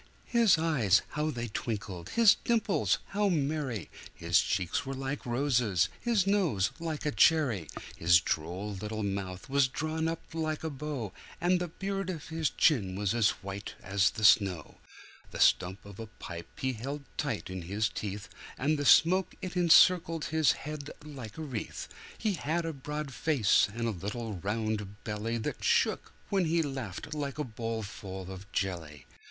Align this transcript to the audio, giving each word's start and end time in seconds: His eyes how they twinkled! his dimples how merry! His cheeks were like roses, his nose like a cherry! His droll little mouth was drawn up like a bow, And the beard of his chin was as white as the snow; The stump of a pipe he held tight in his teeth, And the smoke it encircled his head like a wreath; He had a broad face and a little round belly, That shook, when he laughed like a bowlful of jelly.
His 0.25 0.57
eyes 0.57 1.03
how 1.09 1.29
they 1.29 1.49
twinkled! 1.49 2.09
his 2.09 2.33
dimples 2.33 2.97
how 3.09 3.29
merry! 3.29 3.87
His 4.15 4.39
cheeks 4.39 4.83
were 4.83 4.95
like 4.95 5.27
roses, 5.27 5.89
his 5.99 6.25
nose 6.25 6.71
like 6.79 7.05
a 7.05 7.11
cherry! 7.11 7.67
His 7.97 8.19
droll 8.19 8.73
little 8.73 9.03
mouth 9.03 9.47
was 9.47 9.67
drawn 9.67 10.07
up 10.07 10.23
like 10.33 10.63
a 10.63 10.71
bow, 10.71 11.13
And 11.39 11.59
the 11.59 11.67
beard 11.67 12.09
of 12.09 12.29
his 12.29 12.49
chin 12.49 12.95
was 12.95 13.13
as 13.13 13.29
white 13.43 13.75
as 13.83 14.09
the 14.09 14.23
snow; 14.23 14.79
The 15.29 15.39
stump 15.39 15.85
of 15.85 15.99
a 15.99 16.07
pipe 16.07 16.47
he 16.59 16.73
held 16.73 17.03
tight 17.15 17.47
in 17.51 17.61
his 17.61 17.87
teeth, 17.87 18.27
And 18.57 18.79
the 18.79 18.85
smoke 18.85 19.35
it 19.39 19.55
encircled 19.55 20.25
his 20.33 20.53
head 20.53 20.89
like 21.05 21.37
a 21.37 21.43
wreath; 21.43 21.87
He 22.17 22.33
had 22.33 22.65
a 22.65 22.73
broad 22.73 23.13
face 23.13 23.69
and 23.71 23.87
a 23.87 23.91
little 23.91 24.33
round 24.33 25.03
belly, 25.03 25.37
That 25.37 25.63
shook, 25.63 26.11
when 26.29 26.45
he 26.45 26.63
laughed 26.63 27.13
like 27.13 27.37
a 27.37 27.43
bowlful 27.43 28.31
of 28.31 28.51
jelly. 28.51 29.05